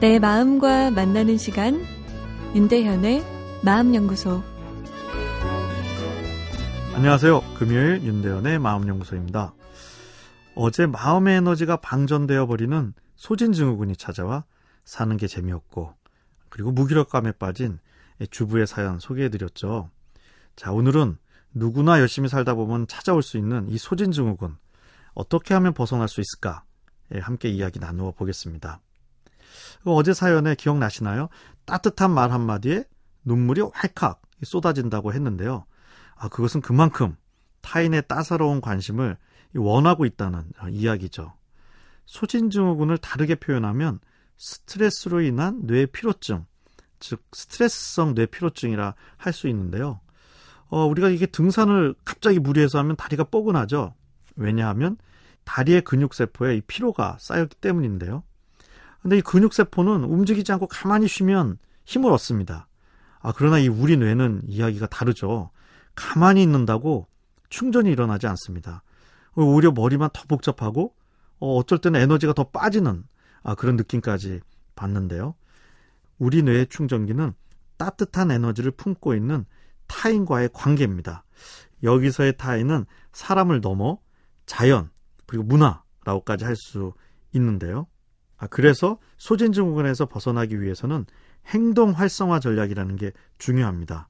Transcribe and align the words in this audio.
내 0.00 0.20
마음과 0.20 0.92
만나는 0.92 1.38
시간 1.38 1.84
윤대현의 2.54 3.24
마음연구소 3.64 4.44
안녕하세요. 6.94 7.42
금요일 7.58 8.04
윤대현의 8.04 8.60
마음연구소입니다. 8.60 9.54
어제 10.54 10.86
마음의 10.86 11.38
에너지가 11.38 11.78
방전되어 11.78 12.46
버리는 12.46 12.94
소진증후군이 13.16 13.96
찾아와 13.96 14.44
사는 14.84 15.16
게 15.16 15.26
재미없고 15.26 15.92
그리고 16.48 16.70
무기력감에 16.70 17.32
빠진 17.32 17.80
주부의 18.30 18.68
사연 18.68 19.00
소개해드렸죠. 19.00 19.90
자, 20.54 20.70
오늘은 20.70 21.18
누구나 21.52 21.98
열심히 21.98 22.28
살다 22.28 22.54
보면 22.54 22.86
찾아올 22.86 23.20
수 23.20 23.36
있는 23.36 23.68
이 23.68 23.78
소진증후군 23.78 24.58
어떻게 25.14 25.54
하면 25.54 25.74
벗어날 25.74 26.06
수 26.06 26.20
있을까? 26.20 26.62
예, 27.12 27.18
함께 27.18 27.48
이야기 27.48 27.80
나누어 27.80 28.12
보겠습니다. 28.12 28.80
어제 29.84 30.12
사연에 30.12 30.54
기억나시나요? 30.54 31.28
따뜻한 31.64 32.10
말 32.10 32.32
한마디에 32.32 32.84
눈물이 33.24 33.62
활칵 33.72 34.22
쏟아진다고 34.44 35.12
했는데요. 35.12 35.64
아, 36.16 36.28
그것은 36.28 36.60
그만큼 36.60 37.16
타인의 37.60 38.04
따사로운 38.08 38.60
관심을 38.60 39.16
원하고 39.54 40.04
있다는 40.04 40.44
이야기죠. 40.70 41.32
소진증후군을 42.06 42.98
다르게 42.98 43.34
표현하면 43.34 44.00
스트레스로 44.36 45.20
인한 45.20 45.66
뇌 45.66 45.86
피로증, 45.86 46.46
즉 47.00 47.22
스트레스성 47.32 48.14
뇌 48.14 48.26
피로증이라 48.26 48.94
할 49.16 49.32
수 49.32 49.48
있는데요. 49.48 50.00
어, 50.68 50.84
우리가 50.84 51.08
이게 51.08 51.26
등산을 51.26 51.94
갑자기 52.04 52.38
무리해서 52.38 52.78
하면 52.78 52.96
다리가 52.96 53.24
뻐근하죠. 53.24 53.94
왜냐하면 54.36 54.96
다리의 55.44 55.82
근육세포에 55.82 56.56
이 56.56 56.60
피로가 56.62 57.16
쌓였기 57.20 57.56
때문인데요. 57.56 58.22
근데 59.00 59.18
이 59.18 59.20
근육세포는 59.22 60.04
움직이지 60.04 60.50
않고 60.52 60.66
가만히 60.66 61.08
쉬면 61.08 61.58
힘을 61.84 62.10
얻습니다. 62.12 62.68
아, 63.20 63.32
그러나 63.34 63.58
이 63.58 63.68
우리 63.68 63.96
뇌는 63.96 64.42
이야기가 64.46 64.86
다르죠. 64.86 65.50
가만히 65.94 66.42
있는다고 66.42 67.08
충전이 67.48 67.90
일어나지 67.90 68.26
않습니다. 68.26 68.82
오히려 69.34 69.72
머리만 69.72 70.10
더 70.12 70.24
복잡하고 70.28 70.94
어, 71.40 71.56
어쩔 71.56 71.78
때는 71.78 72.00
에너지가 72.00 72.32
더 72.32 72.44
빠지는 72.44 73.04
아, 73.42 73.54
그런 73.54 73.76
느낌까지 73.76 74.40
받는데요. 74.74 75.34
우리 76.18 76.42
뇌의 76.42 76.66
충전기는 76.68 77.32
따뜻한 77.76 78.30
에너지를 78.30 78.72
품고 78.72 79.14
있는 79.14 79.46
타인과의 79.86 80.50
관계입니다. 80.52 81.24
여기서의 81.82 82.36
타인은 82.36 82.86
사람을 83.12 83.60
넘어 83.60 83.98
자연 84.46 84.90
그리고 85.26 85.44
문화라고까지 85.44 86.44
할 86.44 86.56
수 86.56 86.92
있는데요. 87.32 87.86
아, 88.38 88.46
그래서 88.46 88.98
소진 89.16 89.52
증후군에서 89.52 90.06
벗어나기 90.06 90.60
위해서는 90.60 91.06
행동 91.46 91.90
활성화 91.90 92.40
전략이라는 92.40 92.96
게 92.96 93.12
중요합니다. 93.38 94.08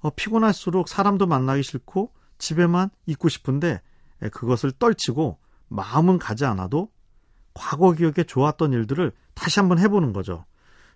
어, 0.00 0.10
피곤할수록 0.10 0.88
사람도 0.88 1.26
만나기 1.26 1.62
싫고 1.62 2.12
집에만 2.38 2.90
있고 3.06 3.28
싶은데 3.28 3.82
예, 4.22 4.28
그것을 4.28 4.72
떨치고 4.72 5.38
마음은 5.68 6.18
가지 6.18 6.44
않아도 6.44 6.90
과거 7.54 7.92
기억에 7.92 8.24
좋았던 8.26 8.72
일들을 8.72 9.12
다시 9.34 9.60
한번 9.60 9.78
해보는 9.78 10.12
거죠. 10.12 10.44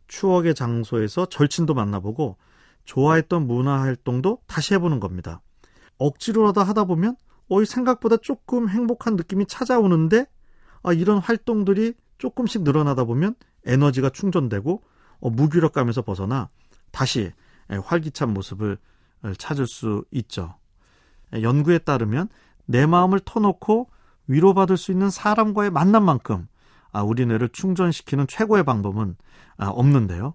추억의 0.09 0.55
장소에서 0.55 1.27
절친도 1.27 1.75
만나보고 1.75 2.37
좋아했던 2.85 3.47
문화 3.47 3.81
활동도 3.81 4.41
다시 4.47 4.75
해보는 4.75 5.01
겁니다. 5.01 5.41
억지로라도 5.99 6.63
하다 6.63 6.85
보면 6.85 7.17
어, 7.49 7.65
생각보다 7.65 8.17
조금 8.19 8.69
행복한 8.69 9.17
느낌이 9.17 9.47
찾아오는데 9.47 10.27
아, 10.83 10.93
이런 10.93 11.19
활동들이 11.19 11.95
조금씩 12.25 12.63
늘어나다 12.63 13.05
보면 13.05 13.35
에너지가 13.67 14.09
충전되고 14.09 14.83
어, 15.21 15.31
무기력감에서 15.31 16.01
벗어나 16.03 16.49
다시 16.91 17.31
활기찬 17.69 18.33
모습을 18.33 18.79
찾을 19.37 19.67
수 19.67 20.05
있죠. 20.11 20.55
연구에 21.33 21.79
따르면 21.79 22.29
내 22.67 22.87
마음을 22.87 23.21
터놓고 23.21 23.91
위로받을 24.27 24.79
수 24.79 24.91
있는 24.91 25.11
사람과의 25.11 25.71
만남만큼 25.71 26.47
아, 26.93 27.03
우리 27.03 27.27
뇌를 27.27 27.49
충전시키는 27.51 28.27
최고의 28.27 28.65
방법은 28.65 29.17
아, 29.59 29.69
없는데요. 29.69 30.35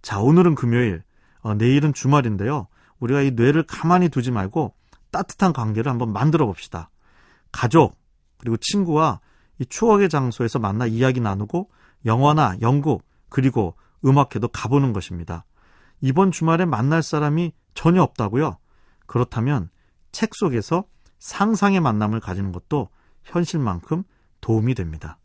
자, 0.00 0.20
오늘은 0.20 0.54
금요일, 0.54 1.02
어, 1.40 1.54
내일은 1.54 1.92
주말인데요. 1.92 2.68
우리가 3.00 3.22
이 3.22 3.32
뇌를 3.32 3.64
가만히 3.64 4.08
두지 4.08 4.30
말고 4.30 4.74
따뜻한 5.10 5.52
관계를 5.52 5.90
한번 5.90 6.12
만들어 6.12 6.46
봅시다. 6.46 6.90
가족, 7.52 7.98
그리고 8.38 8.56
친구와 8.58 9.20
이 9.58 9.66
추억의 9.66 10.08
장소에서 10.08 10.58
만나 10.58 10.86
이야기 10.86 11.20
나누고 11.20 11.70
영화나 12.04 12.56
연극, 12.60 13.02
그리고 13.28 13.74
음악회도 14.04 14.48
가보는 14.48 14.92
것입니다. 14.92 15.44
이번 16.00 16.30
주말에 16.30 16.64
만날 16.64 17.02
사람이 17.02 17.52
전혀 17.74 18.02
없다고요? 18.02 18.58
그렇다면 19.06 19.70
책 20.12 20.34
속에서 20.34 20.84
상상의 21.18 21.80
만남을 21.80 22.20
가지는 22.20 22.52
것도 22.52 22.88
현실만큼 23.24 24.04
도움이 24.40 24.74
됩니다. 24.74 25.18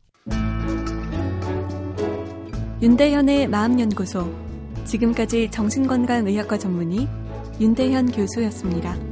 윤대현의 2.81 3.47
마음연구소. 3.49 4.33
지금까지 4.85 5.51
정신건강의학과 5.51 6.57
전문의 6.57 7.07
윤대현 7.59 8.11
교수였습니다. 8.11 9.10